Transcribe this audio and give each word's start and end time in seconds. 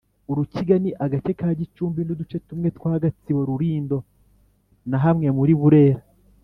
Urukiga 0.31 0.75
Ni 0.83 0.91
agace 1.05 1.31
ka 1.39 1.49
Gicumbi 1.59 2.01
n’uduce 2.03 2.37
tumwe 2.47 2.67
twa 2.77 2.93
Gatsibo, 3.03 3.41
Rulindo 3.49 3.97
na 4.89 4.97
hamwe 5.05 5.27
muri 5.37 5.53
Burera 5.61 6.01